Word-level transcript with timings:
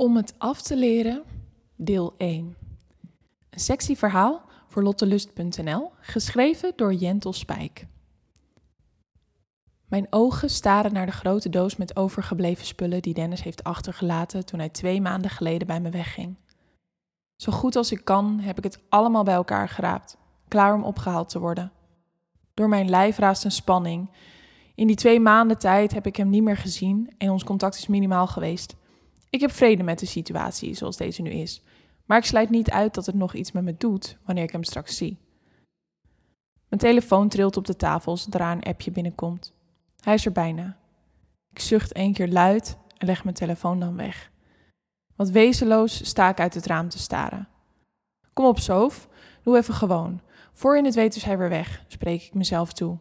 Om 0.00 0.16
het 0.16 0.34
af 0.38 0.62
te 0.62 0.76
leren, 0.76 1.22
deel 1.76 2.14
1. 2.16 2.56
Een 3.50 3.60
sexy 3.60 3.96
verhaal 3.96 4.42
voor 4.66 4.82
lottelust.nl, 4.82 5.90
geschreven 6.00 6.72
door 6.76 6.94
Jentel 6.94 7.32
Spijk. 7.32 7.86
Mijn 9.88 10.06
ogen 10.10 10.50
staren 10.50 10.92
naar 10.92 11.06
de 11.06 11.12
grote 11.12 11.48
doos 11.48 11.76
met 11.76 11.96
overgebleven 11.96 12.66
spullen 12.66 13.02
die 13.02 13.14
Dennis 13.14 13.42
heeft 13.42 13.64
achtergelaten 13.64 14.46
toen 14.46 14.58
hij 14.58 14.68
twee 14.68 15.00
maanden 15.00 15.30
geleden 15.30 15.66
bij 15.66 15.80
me 15.80 15.90
wegging. 15.90 16.36
Zo 17.36 17.52
goed 17.52 17.76
als 17.76 17.92
ik 17.92 18.04
kan 18.04 18.38
heb 18.38 18.58
ik 18.58 18.64
het 18.64 18.80
allemaal 18.88 19.24
bij 19.24 19.34
elkaar 19.34 19.68
geraapt, 19.68 20.16
klaar 20.48 20.74
om 20.74 20.84
opgehaald 20.84 21.28
te 21.28 21.38
worden. 21.38 21.72
Door 22.54 22.68
mijn 22.68 22.90
lijf 22.90 23.18
raast 23.18 23.44
een 23.44 23.50
spanning. 23.50 24.10
In 24.74 24.86
die 24.86 24.96
twee 24.96 25.20
maanden 25.20 25.58
tijd 25.58 25.92
heb 25.94 26.06
ik 26.06 26.16
hem 26.16 26.28
niet 26.28 26.42
meer 26.42 26.56
gezien 26.56 27.10
en 27.18 27.30
ons 27.30 27.44
contact 27.44 27.76
is 27.76 27.86
minimaal 27.86 28.26
geweest. 28.26 28.78
Ik 29.30 29.40
heb 29.40 29.50
vrede 29.50 29.82
met 29.82 29.98
de 29.98 30.06
situatie 30.06 30.74
zoals 30.74 30.96
deze 30.96 31.22
nu 31.22 31.30
is, 31.30 31.62
maar 32.04 32.18
ik 32.18 32.24
sluit 32.24 32.50
niet 32.50 32.70
uit 32.70 32.94
dat 32.94 33.06
het 33.06 33.14
nog 33.14 33.34
iets 33.34 33.52
met 33.52 33.62
me 33.62 33.76
doet 33.76 34.18
wanneer 34.24 34.44
ik 34.44 34.52
hem 34.52 34.64
straks 34.64 34.96
zie. 34.96 35.18
Mijn 36.68 36.80
telefoon 36.80 37.28
trilt 37.28 37.56
op 37.56 37.66
de 37.66 37.76
tafel 37.76 38.16
zodra 38.16 38.52
een 38.52 38.62
appje 38.62 38.90
binnenkomt. 38.90 39.52
Hij 40.00 40.14
is 40.14 40.26
er 40.26 40.32
bijna. 40.32 40.76
Ik 41.50 41.58
zucht 41.58 41.92
één 41.92 42.12
keer 42.12 42.28
luid 42.28 42.76
en 42.96 43.06
leg 43.06 43.24
mijn 43.24 43.36
telefoon 43.36 43.80
dan 43.80 43.96
weg. 43.96 44.30
Wat 45.16 45.30
wezenloos 45.30 46.06
sta 46.06 46.28
ik 46.28 46.40
uit 46.40 46.54
het 46.54 46.66
raam 46.66 46.88
te 46.88 46.98
staren. 46.98 47.48
Kom 48.32 48.44
op, 48.44 48.58
Soof, 48.58 49.08
doe 49.42 49.56
even 49.56 49.74
gewoon. 49.74 50.20
Voor 50.52 50.76
je 50.76 50.84
het 50.84 50.94
weet 50.94 51.16
is 51.16 51.24
hij 51.24 51.38
weer 51.38 51.48
weg, 51.48 51.84
spreek 51.86 52.22
ik 52.22 52.34
mezelf 52.34 52.72
toe. 52.72 52.98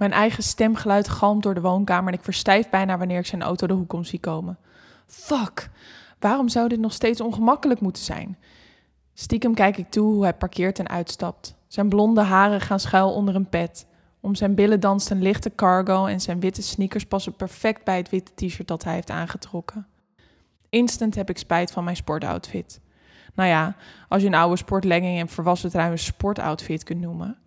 Mijn 0.00 0.12
eigen 0.12 0.42
stemgeluid 0.42 1.08
galmt 1.08 1.42
door 1.42 1.54
de 1.54 1.60
woonkamer 1.60 2.12
en 2.12 2.18
ik 2.18 2.24
verstijf 2.24 2.68
bijna 2.70 2.98
wanneer 2.98 3.18
ik 3.18 3.26
zijn 3.26 3.42
auto 3.42 3.66
de 3.66 3.72
hoek 3.72 3.92
om 3.92 4.04
zie 4.04 4.20
komen. 4.20 4.58
Fuck, 5.06 5.70
waarom 6.18 6.48
zou 6.48 6.68
dit 6.68 6.78
nog 6.78 6.92
steeds 6.92 7.20
ongemakkelijk 7.20 7.80
moeten 7.80 8.02
zijn? 8.02 8.38
Stiekem 9.14 9.54
kijk 9.54 9.76
ik 9.76 9.90
toe 9.90 10.12
hoe 10.12 10.22
hij 10.22 10.34
parkeert 10.34 10.78
en 10.78 10.88
uitstapt. 10.88 11.54
Zijn 11.66 11.88
blonde 11.88 12.20
haren 12.20 12.60
gaan 12.60 12.80
schuil 12.80 13.12
onder 13.12 13.34
een 13.34 13.48
pet. 13.48 13.86
Om 14.20 14.34
zijn 14.34 14.54
billen 14.54 14.80
danst 14.80 15.10
een 15.10 15.22
lichte 15.22 15.54
cargo 15.54 16.06
en 16.06 16.20
zijn 16.20 16.40
witte 16.40 16.62
sneakers 16.62 17.06
passen 17.06 17.36
perfect 17.36 17.84
bij 17.84 17.96
het 17.96 18.10
witte 18.10 18.46
t-shirt 18.46 18.68
dat 18.68 18.84
hij 18.84 18.94
heeft 18.94 19.10
aangetrokken. 19.10 19.86
Instant 20.68 21.14
heb 21.14 21.30
ik 21.30 21.38
spijt 21.38 21.70
van 21.70 21.84
mijn 21.84 21.96
sportoutfit. 21.96 22.80
Nou 23.34 23.48
ja, 23.48 23.76
als 24.08 24.22
je 24.22 24.28
een 24.28 24.34
oude 24.34 24.56
sportlegging 24.56 25.18
en 25.18 25.28
verwassen 25.28 25.70
trui 25.70 25.90
een 25.90 25.98
sportoutfit 25.98 26.84
kunt 26.84 27.00
noemen. 27.00 27.38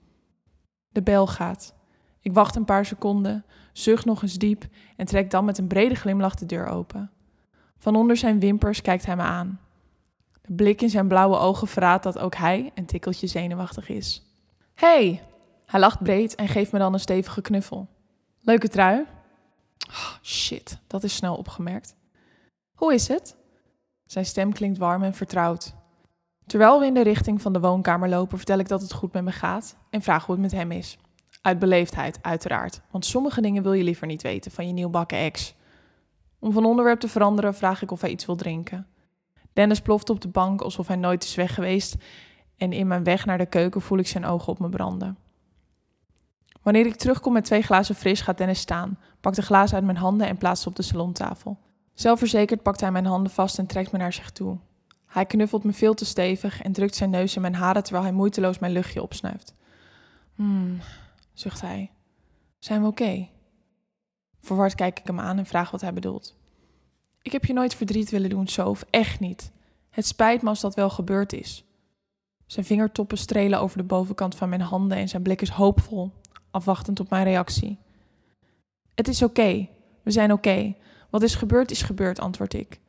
De 0.90 1.02
bel 1.02 1.28
gaat. 1.28 1.82
Ik 2.24 2.34
wacht 2.34 2.56
een 2.56 2.66
paar 2.66 2.86
seconden, 2.86 3.46
zucht 3.74 4.06
nog 4.06 4.22
eens 4.22 4.38
diep 4.38 4.66
en 4.96 5.06
trek 5.06 5.32
dan 5.32 5.46
met 5.46 5.58
een 5.58 5.68
brede 5.68 5.96
glimlach 5.96 6.36
de 6.36 6.46
deur 6.46 6.68
open. 6.68 7.12
Van 7.78 7.96
onder 7.96 8.18
zijn 8.18 8.40
wimpers 8.40 8.82
kijkt 8.82 9.06
hij 9.06 9.16
me 9.16 9.22
aan. 9.22 9.60
De 10.42 10.54
blik 10.54 10.82
in 10.82 10.90
zijn 10.90 11.08
blauwe 11.08 11.38
ogen 11.38 11.68
verraadt 11.68 12.04
dat 12.04 12.20
ook 12.20 12.36
hij 12.36 12.72
een 12.76 12.86
tikkeltje 12.86 13.28
zenuwachtig 13.28 13.90
is. 13.90 14.24
Hey! 14.74 15.24
Hij 15.66 15.80
lacht 15.80 16.04
breed 16.04 16.36
en 16.36 16.48
geeft 16.48 16.72
me 16.72 16.80
dan 16.80 16.94
een 16.94 17.00
stevige 17.00 17.42
knuffel. 17.42 17.88
Leuke 18.42 18.68
trui? 18.68 19.06
Oh, 19.90 20.14
shit, 20.22 20.80
dat 20.88 21.04
is 21.04 21.16
snel 21.16 21.36
opgemerkt. 21.36 21.96
Hoe 22.74 22.94
is 22.94 23.08
het? 23.08 23.36
Zijn 24.06 24.26
stem 24.26 24.54
klinkt 24.54 24.78
warm 24.78 25.04
en 25.04 25.14
vertrouwd. 25.14 25.74
Terwijl 26.46 26.80
we 26.80 26.86
in 26.86 26.94
de 26.94 27.04
richting 27.04 27.42
van 27.42 27.54
de 27.54 27.60
woonkamer 27.60 28.10
lopen, 28.10 28.38
vertel 28.38 28.60
ik 28.60 28.68
dat 28.68 28.82
het 28.82 28.94
goed 28.94 29.14
met 29.14 29.24
me 29.24 29.32
gaat 29.32 29.76
en 29.90 30.02
vraag 30.02 30.26
hoe 30.26 30.36
het 30.36 30.44
met 30.44 30.52
hem 30.52 30.72
is. 30.72 30.98
Uit 31.42 31.60
beleefdheid, 31.60 32.20
uiteraard, 32.22 32.82
want 32.92 33.06
sommige 33.06 33.42
dingen 33.42 33.64
wil 33.64 33.74
je 33.74 33.84
liever 33.84 34.08
niet 34.08 34.22
weten 34.22 34.52
van 34.52 34.68
je 34.68 34.74
nieuwbakken 34.74 35.18
ex. 35.18 35.56
Om 36.40 36.52
van 36.52 36.66
onderwerp 36.66 37.00
te 37.00 37.08
veranderen, 37.08 37.56
vraag 37.56 37.82
ik 37.82 37.92
of 37.92 38.02
hij 38.02 38.10
iets 38.10 38.26
wil 38.26 38.36
drinken. 38.36 38.88
Dennis 39.54 39.82
ploft 39.82 40.10
op 40.10 40.22
de 40.22 40.28
bank 40.28 40.62
alsof 40.62 40.88
hij 40.88 40.96
nooit 40.96 41.24
is 41.24 41.36
weg 41.36 41.54
geweest 41.54 41.96
en 42.58 42.72
in 42.72 42.88
mijn 42.88 43.04
weg 43.04 43.26
naar 43.26 43.38
de 43.38 43.46
keuken 43.46 43.82
voel 43.82 43.98
ik 43.98 44.08
zijn 44.08 44.26
ogen 44.26 44.48
op 44.48 44.60
me 44.60 44.70
branden. 44.70 45.18
Wanneer 46.62 46.86
ik 46.86 46.96
terugkom 46.96 47.34
met 47.34 47.46
twee 47.46 47.62
glazen 47.62 47.96
fris, 47.96 48.22
gaat 48.22 48.38
Dennis 48.38 48.60
staan, 48.60 49.00
pakt 49.22 49.36
de 49.36 49.42
glazen 49.42 49.76
uit 49.76 49.86
mijn 49.86 49.98
handen 49.98 50.28
en 50.28 50.38
plaatst 50.38 50.64
ze 50.64 50.70
op 50.70 50.76
de 50.76 50.82
salontafel. 50.82 51.58
Zelfverzekerd 51.94 52.62
pakt 52.62 52.82
hij 52.82 52.92
mijn 52.92 53.06
handen 53.06 53.32
vast 53.32 53.58
en 53.58 53.66
trekt 53.66 53.92
me 53.92 53.98
naar 53.98 54.14
zich 54.14 54.32
toe. 54.32 54.58
Hij 55.06 55.26
knuffelt 55.26 55.64
me 55.64 55.74
veel 55.74 55.94
te 55.94 56.06
stevig 56.06 56.62
en 56.62 56.72
drukt 56.72 56.96
zijn 56.96 57.10
neus 57.10 57.36
in 57.36 57.42
mijn 57.42 57.56
haren 57.56 57.84
terwijl 57.84 58.06
hij 58.06 58.14
moeiteloos 58.14 58.60
mijn 58.60 58.72
luchtje 58.72 59.02
opsnuift. 59.02 59.54
Hmm, 60.36 60.80
zucht 61.34 61.62
hij. 61.62 61.92
Zijn 62.60 62.82
we 62.82 62.88
oké? 62.88 63.30
Verward 64.42 64.76
kijk 64.76 65.00
ik 65.00 65.08
hem 65.08 65.20
aan 65.20 65.38
en 65.38 65.46
vraag 65.46 65.72
wat 65.72 65.82
hij 65.82 65.94
bedoelt. 65.94 66.36
Ik 67.22 67.32
heb 67.32 67.46
je 67.46 67.54
nooit 67.54 67.76
verdriet 67.76 68.10
willen 68.10 68.30
doen, 68.30 68.48
Soof, 68.48 68.86
echt 68.90 69.20
niet. 69.20 69.52
Het 69.90 70.06
spijt 70.06 70.42
me 70.42 70.50
als 70.50 70.62
dat 70.62 70.76
wel 70.76 70.90
gebeurd 70.90 71.34
is. 71.34 71.66
Zijn 72.46 72.66
vingertoppen 72.66 73.18
strelen 73.18 73.60
over 73.60 73.78
de 73.78 73.84
bovenkant 73.84 74.36
van 74.36 74.50
mijn 74.50 74.62
handen 74.62 74.98
en 74.98 75.10
zijn 75.10 75.24
blik 75.24 75.42
is 75.42 75.50
hoopvol, 75.50 76.12
afwachtend 76.52 77.00
op 77.00 77.10
mijn 77.10 77.24
reactie. 77.24 77.78
Het 78.96 79.08
is 79.08 79.24
oké, 79.24 79.70
we 80.04 80.12
zijn 80.12 80.32
oké. 80.32 80.76
Wat 81.10 81.22
is 81.22 81.36
gebeurd, 81.36 81.72
is 81.72 81.82
gebeurd, 81.82 82.20
antwoord 82.20 82.54
ik. 82.54 82.80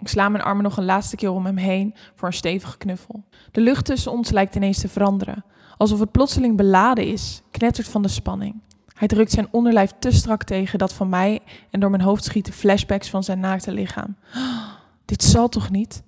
Ik 0.00 0.08
sla 0.08 0.28
mijn 0.28 0.44
armen 0.44 0.64
nog 0.64 0.76
een 0.76 0.84
laatste 0.84 1.16
keer 1.16 1.30
om 1.30 1.46
hem 1.46 1.56
heen 1.56 1.94
voor 2.14 2.28
een 2.28 2.34
stevige 2.34 2.78
knuffel. 2.78 3.24
De 3.50 3.60
lucht 3.60 3.84
tussen 3.84 4.12
ons 4.12 4.30
lijkt 4.30 4.54
ineens 4.54 4.80
te 4.80 4.88
veranderen, 4.88 5.44
alsof 5.76 6.00
het 6.00 6.10
plotseling 6.10 6.56
beladen 6.56 7.06
is, 7.06 7.42
knettert 7.50 7.88
van 7.88 8.02
de 8.02 8.08
spanning. 8.08 8.60
Hij 8.96 9.08
drukt 9.08 9.30
zijn 9.30 9.48
onderlijf 9.50 9.92
te 9.98 10.10
strak 10.10 10.42
tegen 10.42 10.78
dat 10.78 10.92
van 10.92 11.08
mij 11.08 11.40
en 11.70 11.80
door 11.80 11.90
mijn 11.90 12.02
hoofd 12.02 12.24
schieten 12.24 12.52
flashbacks 12.52 13.10
van 13.10 13.24
zijn 13.24 13.40
naakte 13.40 13.72
lichaam. 13.72 14.16
dit 15.04 15.22
zal 15.22 15.48
toch 15.48 15.70
niet? 15.70 16.02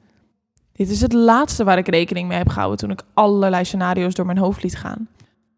Dit 0.73 0.91
is 0.91 1.01
het 1.01 1.13
laatste 1.13 1.65
waar 1.65 1.79
ik 1.79 1.89
rekening 1.89 2.29
mee 2.29 2.39
heb 2.39 2.49
gehouden 2.49 2.79
toen 2.79 2.91
ik 2.91 3.03
allerlei 3.15 3.65
scenario's 3.65 4.15
door 4.15 4.27
mijn 4.27 4.39
hoofd 4.39 4.63
liet 4.63 4.77
gaan. 4.77 5.09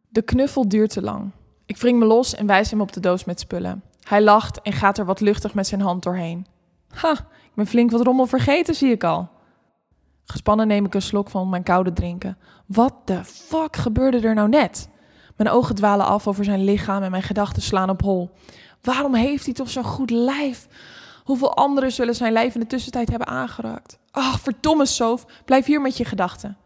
De 0.08 0.22
knuffel 0.22 0.68
duurt 0.68 0.90
te 0.90 1.02
lang. 1.02 1.30
Ik 1.66 1.76
wring 1.76 1.98
me 1.98 2.04
los 2.04 2.34
en 2.34 2.46
wijs 2.46 2.70
hem 2.70 2.80
op 2.80 2.92
de 2.92 3.00
doos 3.00 3.24
met 3.24 3.40
spullen. 3.40 3.82
Hij 4.02 4.22
lacht 4.22 4.62
en 4.62 4.72
gaat 4.72 4.98
er 4.98 5.04
wat 5.04 5.20
luchtig 5.20 5.54
met 5.54 5.66
zijn 5.66 5.80
hand 5.80 6.02
doorheen. 6.02 6.46
Ha, 6.90 7.12
ik 7.12 7.54
ben 7.54 7.66
flink 7.66 7.90
wat 7.90 8.04
rommel 8.04 8.26
vergeten, 8.26 8.74
zie 8.74 8.90
ik 8.90 9.04
al. 9.04 9.28
Gespannen 10.24 10.66
neem 10.66 10.84
ik 10.84 10.94
een 10.94 11.02
slok 11.02 11.30
van 11.30 11.48
mijn 11.48 11.62
koude 11.62 11.92
drinken. 11.92 12.38
Wat 12.66 12.94
de 13.04 13.24
fuck 13.24 13.76
gebeurde 13.76 14.20
er 14.20 14.34
nou 14.34 14.48
net? 14.48 14.88
Mijn 15.36 15.50
ogen 15.50 15.74
dwalen 15.74 16.06
af 16.06 16.26
over 16.26 16.44
zijn 16.44 16.64
lichaam 16.64 17.02
en 17.02 17.10
mijn 17.10 17.22
gedachten 17.22 17.62
slaan 17.62 17.90
op 17.90 18.02
hol. 18.02 18.30
Waarom 18.82 19.14
heeft 19.14 19.44
hij 19.44 19.54
toch 19.54 19.70
zo'n 19.70 19.84
goed 19.84 20.10
lijf? 20.10 20.68
Hoeveel 21.24 21.56
anderen 21.56 21.92
zullen 21.92 22.14
zijn 22.14 22.32
lijf 22.32 22.54
in 22.54 22.60
de 22.60 22.66
tussentijd 22.66 23.08
hebben 23.08 23.26
aangeraakt? 23.28 23.98
Ach, 24.10 24.40
verdomme 24.40 24.86
Soof, 24.86 25.26
blijf 25.44 25.66
hier 25.66 25.80
met 25.80 25.96
je 25.96 26.04
gedachten. 26.04 26.56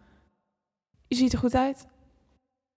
Je 1.06 1.14
ziet 1.16 1.32
er 1.32 1.38
goed 1.38 1.54
uit, 1.54 1.86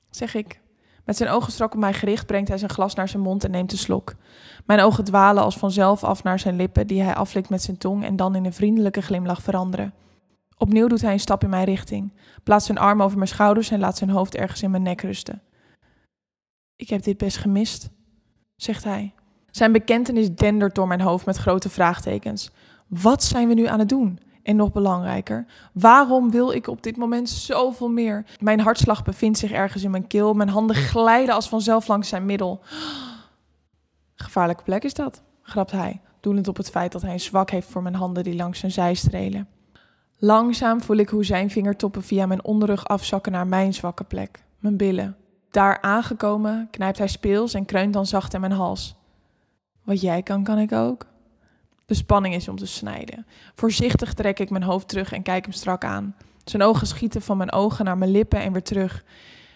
zeg 0.09 0.35
ik. 0.35 0.59
Met 1.07 1.17
zijn 1.17 1.29
ogen 1.29 1.51
strak 1.51 1.73
op 1.73 1.79
mij 1.79 1.93
gericht 1.93 2.25
brengt 2.25 2.47
hij 2.47 2.57
zijn 2.57 2.71
glas 2.71 2.95
naar 2.95 3.07
zijn 3.07 3.23
mond 3.23 3.43
en 3.43 3.51
neemt 3.51 3.71
een 3.71 3.77
slok. 3.77 4.15
Mijn 4.65 4.79
ogen 4.79 5.03
dwalen 5.03 5.43
als 5.43 5.57
vanzelf 5.57 6.03
af 6.03 6.23
naar 6.23 6.39
zijn 6.39 6.55
lippen, 6.55 6.87
die 6.87 7.01
hij 7.01 7.15
aflikt 7.15 7.49
met 7.49 7.63
zijn 7.63 7.77
tong 7.77 8.03
en 8.03 8.15
dan 8.15 8.35
in 8.35 8.45
een 8.45 8.53
vriendelijke 8.53 9.01
glimlach 9.01 9.41
veranderen. 9.41 9.93
Opnieuw 10.57 10.87
doet 10.87 11.01
hij 11.01 11.13
een 11.13 11.19
stap 11.19 11.43
in 11.43 11.49
mijn 11.49 11.65
richting, 11.65 12.13
plaatst 12.43 12.65
zijn 12.65 12.77
arm 12.77 13.01
over 13.01 13.17
mijn 13.17 13.29
schouders 13.29 13.71
en 13.71 13.79
laat 13.79 13.97
zijn 13.97 14.09
hoofd 14.09 14.35
ergens 14.35 14.63
in 14.63 14.71
mijn 14.71 14.83
nek 14.83 15.01
rusten. 15.01 15.41
Ik 16.75 16.89
heb 16.89 17.03
dit 17.03 17.17
best 17.17 17.37
gemist, 17.37 17.89
zegt 18.55 18.83
hij. 18.83 19.13
Zijn 19.51 19.71
bekentenis 19.71 20.35
dendert 20.35 20.75
door 20.75 20.87
mijn 20.87 21.01
hoofd 21.01 21.25
met 21.25 21.37
grote 21.37 21.69
vraagtekens. 21.69 22.51
Wat 22.87 23.23
zijn 23.23 23.47
we 23.47 23.53
nu 23.53 23.65
aan 23.65 23.79
het 23.79 23.89
doen? 23.89 24.19
En 24.47 24.55
nog 24.55 24.71
belangrijker, 24.71 25.45
waarom 25.73 26.31
wil 26.31 26.51
ik 26.51 26.67
op 26.67 26.83
dit 26.83 26.97
moment 26.97 27.29
zoveel 27.29 27.89
meer? 27.89 28.25
Mijn 28.39 28.59
hartslag 28.59 29.03
bevindt 29.03 29.37
zich 29.37 29.51
ergens 29.51 29.83
in 29.83 29.91
mijn 29.91 30.07
keel. 30.07 30.33
Mijn 30.33 30.49
handen 30.49 30.75
glijden 30.75 31.35
als 31.35 31.49
vanzelf 31.49 31.87
langs 31.87 32.09
zijn 32.09 32.25
middel. 32.25 32.61
Gevaarlijke 34.15 34.63
plek 34.63 34.83
is 34.83 34.93
dat, 34.93 35.23
grapt 35.41 35.71
hij, 35.71 36.01
doelend 36.19 36.47
op 36.47 36.57
het 36.57 36.69
feit 36.69 36.91
dat 36.91 37.01
hij 37.01 37.13
een 37.13 37.19
zwak 37.19 37.49
heeft 37.49 37.67
voor 37.67 37.81
mijn 37.81 37.95
handen 37.95 38.23
die 38.23 38.35
langs 38.35 38.59
zijn 38.59 38.71
zij 38.71 38.93
strelen. 38.93 39.47
Langzaam 40.17 40.81
voel 40.81 40.97
ik 40.97 41.09
hoe 41.09 41.25
zijn 41.25 41.49
vingertoppen 41.49 42.03
via 42.03 42.25
mijn 42.25 42.43
onderrug 42.43 42.87
afzakken 42.87 43.31
naar 43.31 43.47
mijn 43.47 43.73
zwakke 43.73 44.03
plek, 44.03 44.43
mijn 44.59 44.77
billen. 44.77 45.15
Daar 45.51 45.81
aangekomen 45.81 46.67
knijpt 46.71 46.97
hij 46.97 47.07
speels 47.07 47.53
en 47.53 47.65
kreunt 47.65 47.93
dan 47.93 48.05
zacht 48.05 48.33
in 48.33 48.39
mijn 48.39 48.51
hals. 48.51 48.95
Wat 49.83 50.01
jij 50.01 50.23
kan, 50.23 50.43
kan 50.43 50.57
ik 50.57 50.71
ook. 50.71 51.05
De 51.87 51.93
spanning 51.93 52.33
is 52.33 52.47
om 52.47 52.55
te 52.55 52.65
snijden. 52.65 53.25
Voorzichtig 53.55 54.13
trek 54.13 54.39
ik 54.39 54.49
mijn 54.49 54.63
hoofd 54.63 54.87
terug 54.87 55.11
en 55.11 55.21
kijk 55.21 55.45
hem 55.45 55.53
strak 55.53 55.83
aan. 55.83 56.15
Zijn 56.43 56.63
ogen 56.63 56.87
schieten 56.87 57.21
van 57.21 57.37
mijn 57.37 57.51
ogen 57.51 57.85
naar 57.85 57.97
mijn 57.97 58.11
lippen 58.11 58.39
en 58.39 58.51
weer 58.51 58.63
terug. 58.63 59.03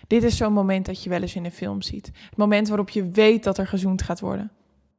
Dit 0.08 0.24
is 0.24 0.38
zo'n 0.38 0.54
moment 0.54 0.86
dat 0.86 1.04
je 1.04 1.10
wel 1.10 1.22
eens 1.22 1.36
in 1.36 1.46
een 1.46 1.52
film 1.52 1.82
ziet. 1.82 2.06
Het 2.06 2.38
moment 2.38 2.68
waarop 2.68 2.90
je 2.90 3.10
weet 3.10 3.44
dat 3.44 3.58
er 3.58 3.68
gezoend 3.68 4.02
gaat 4.02 4.20
worden. 4.20 4.52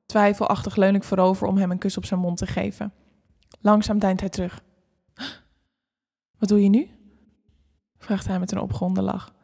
Twijfelachtig 0.06 0.76
leun 0.76 0.94
ik 0.94 1.05
voorover 1.05 1.46
om 1.46 1.56
hem 1.56 1.70
een 1.70 1.79
kus 1.79 1.96
op 1.96 2.05
zijn 2.05 2.20
mond 2.20 2.37
te 2.37 2.46
geven. 2.46 2.93
Langzaam 3.61 3.99
deint 3.99 4.20
hij 4.20 4.29
terug. 4.29 4.62
Wat 6.38 6.49
doe 6.49 6.62
je 6.62 6.69
nu? 6.69 6.90
vraagt 7.99 8.26
hij 8.26 8.38
met 8.38 8.52
een 8.52 8.61
opgewonden 8.61 9.05
lach. 9.05 9.34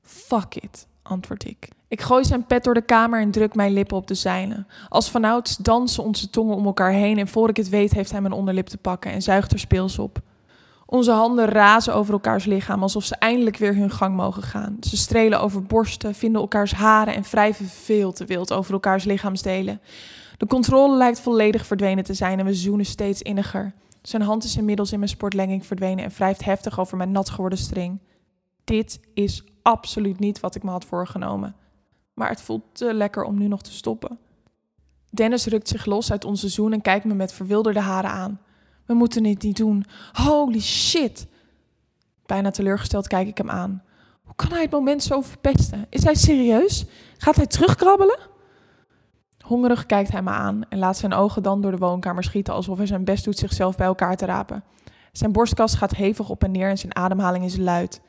Fuck 0.00 0.54
it, 0.54 0.86
antwoord 1.08 1.44
ik. 1.44 1.68
Ik 1.88 2.00
gooi 2.00 2.24
zijn 2.24 2.46
pet 2.46 2.64
door 2.64 2.74
de 2.74 2.82
kamer 2.82 3.20
en 3.20 3.30
druk 3.30 3.54
mijn 3.54 3.72
lippen 3.72 3.96
op 3.96 4.06
de 4.06 4.14
zijne. 4.14 4.64
Als 4.88 5.10
vanouds 5.10 5.56
dansen 5.56 6.04
onze 6.04 6.30
tongen 6.30 6.56
om 6.56 6.66
elkaar 6.66 6.92
heen 6.92 7.18
en 7.18 7.28
voor 7.28 7.48
ik 7.48 7.56
het 7.56 7.68
weet 7.68 7.92
heeft 7.92 8.10
hij 8.10 8.20
mijn 8.20 8.32
onderlip 8.32 8.66
te 8.66 8.78
pakken 8.78 9.12
en 9.12 9.22
zuigt 9.22 9.52
er 9.52 9.58
speels 9.58 9.98
op. 9.98 10.20
Onze 10.86 11.10
handen 11.10 11.46
razen 11.46 11.94
over 11.94 12.12
elkaars 12.12 12.44
lichaam 12.44 12.82
alsof 12.82 13.04
ze 13.04 13.14
eindelijk 13.14 13.56
weer 13.56 13.74
hun 13.74 13.90
gang 13.90 14.16
mogen 14.16 14.42
gaan. 14.42 14.76
Ze 14.80 14.96
strelen 14.96 15.40
over 15.40 15.62
borsten, 15.62 16.14
vinden 16.14 16.40
elkaars 16.40 16.72
haren 16.72 17.14
en 17.14 17.22
wrijven 17.22 17.66
veel 17.66 18.12
te 18.12 18.24
wild 18.24 18.52
over 18.52 18.72
elkaars 18.72 19.04
lichaamsdelen. 19.04 19.80
De 20.36 20.46
controle 20.46 20.96
lijkt 20.96 21.20
volledig 21.20 21.66
verdwenen 21.66 22.04
te 22.04 22.14
zijn 22.14 22.38
en 22.38 22.44
we 22.44 22.54
zoenen 22.54 22.86
steeds 22.86 23.22
inniger. 23.22 23.72
Zijn 24.02 24.22
hand 24.22 24.44
is 24.44 24.56
inmiddels 24.56 24.92
in 24.92 24.98
mijn 24.98 25.10
sportlegging 25.10 25.66
verdwenen 25.66 26.04
en 26.04 26.10
wrijft 26.10 26.44
heftig 26.44 26.80
over 26.80 26.96
mijn 26.96 27.12
nat 27.12 27.30
geworden 27.30 27.58
string. 27.58 27.98
Dit 28.64 29.00
is 29.14 29.44
absoluut 29.62 30.18
niet 30.18 30.40
wat 30.40 30.54
ik 30.54 30.62
me 30.62 30.70
had 30.70 30.84
voorgenomen. 30.84 31.54
Maar 32.14 32.28
het 32.28 32.42
voelt 32.42 32.62
te 32.72 32.94
lekker 32.94 33.24
om 33.24 33.38
nu 33.38 33.48
nog 33.48 33.62
te 33.62 33.72
stoppen. 33.72 34.18
Dennis 35.10 35.46
rukt 35.46 35.68
zich 35.68 35.84
los 35.84 36.10
uit 36.10 36.24
onze 36.24 36.48
zoen 36.48 36.72
en 36.72 36.80
kijkt 36.80 37.04
me 37.04 37.14
met 37.14 37.32
verwilderde 37.32 37.80
haren 37.80 38.10
aan. 38.10 38.40
We 38.86 38.94
moeten 38.94 39.22
dit 39.22 39.42
niet 39.42 39.56
doen. 39.56 39.84
Holy 40.12 40.60
shit! 40.60 41.26
Bijna 42.26 42.50
teleurgesteld 42.50 43.06
kijk 43.06 43.28
ik 43.28 43.38
hem 43.38 43.50
aan. 43.50 43.82
Hoe 44.22 44.34
kan 44.36 44.50
hij 44.50 44.62
het 44.62 44.70
moment 44.70 45.02
zo 45.02 45.20
verpesten? 45.20 45.86
Is 45.88 46.04
hij 46.04 46.14
serieus? 46.14 46.84
Gaat 47.18 47.36
hij 47.36 47.46
terugkrabbelen? 47.46 48.18
Hongerig 49.44 49.86
kijkt 49.86 50.10
hij 50.10 50.22
me 50.22 50.30
aan 50.30 50.62
en 50.68 50.78
laat 50.78 50.96
zijn 50.96 51.12
ogen 51.14 51.42
dan 51.42 51.60
door 51.60 51.70
de 51.70 51.76
woonkamer 51.76 52.24
schieten 52.24 52.54
alsof 52.54 52.76
hij 52.76 52.86
zijn 52.86 53.04
best 53.04 53.24
doet 53.24 53.38
zichzelf 53.38 53.76
bij 53.76 53.86
elkaar 53.86 54.16
te 54.16 54.26
rapen. 54.26 54.64
Zijn 55.12 55.32
borstkas 55.32 55.74
gaat 55.74 55.94
hevig 55.94 56.28
op 56.28 56.44
en 56.44 56.50
neer 56.50 56.68
en 56.68 56.78
zijn 56.78 56.96
ademhaling 56.96 57.44
is 57.44 57.56
luid. 57.56 58.00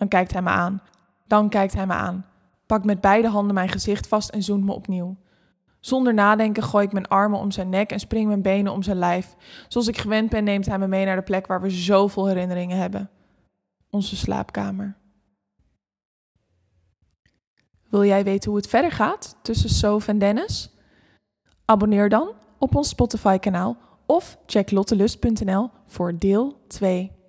Dan 0.00 0.08
kijkt 0.08 0.32
hij 0.32 0.42
me 0.42 0.48
aan. 0.48 0.82
Dan 1.26 1.48
kijkt 1.48 1.74
hij 1.74 1.86
me 1.86 1.92
aan. 1.92 2.26
Pakt 2.66 2.84
met 2.84 3.00
beide 3.00 3.28
handen 3.28 3.54
mijn 3.54 3.68
gezicht 3.68 4.08
vast 4.08 4.28
en 4.28 4.42
zoent 4.42 4.64
me 4.64 4.72
opnieuw. 4.72 5.16
Zonder 5.80 6.14
nadenken 6.14 6.62
gooi 6.62 6.86
ik 6.86 6.92
mijn 6.92 7.08
armen 7.08 7.38
om 7.38 7.50
zijn 7.50 7.68
nek 7.68 7.90
en 7.90 8.00
spring 8.00 8.26
mijn 8.26 8.42
benen 8.42 8.72
om 8.72 8.82
zijn 8.82 8.96
lijf. 8.96 9.36
Zoals 9.68 9.88
ik 9.88 9.98
gewend 9.98 10.30
ben, 10.30 10.44
neemt 10.44 10.66
hij 10.66 10.78
me 10.78 10.86
mee 10.86 11.04
naar 11.04 11.16
de 11.16 11.22
plek 11.22 11.46
waar 11.46 11.60
we 11.60 11.70
zoveel 11.70 12.26
herinneringen 12.26 12.76
hebben: 12.76 13.10
onze 13.90 14.16
slaapkamer. 14.16 14.96
Wil 17.88 18.04
jij 18.04 18.24
weten 18.24 18.50
hoe 18.50 18.58
het 18.58 18.68
verder 18.68 18.92
gaat 18.92 19.36
tussen 19.42 19.70
Sof 19.70 20.08
en 20.08 20.18
Dennis? 20.18 20.70
Abonneer 21.64 22.08
dan 22.08 22.32
op 22.58 22.74
ons 22.74 22.88
Spotify-kanaal 22.88 23.76
of 24.06 24.38
check 24.46 24.70
lottelust.nl 24.70 25.70
voor 25.86 26.18
deel 26.18 26.60
2. 26.68 27.19